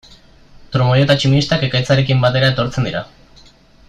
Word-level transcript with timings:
Trumoi 0.75 0.95
eta 1.03 1.17
tximistak 1.19 1.65
ekaitzarekin 1.69 2.25
batera 2.27 2.51
etortzen 2.55 2.89
dira. 2.91 3.03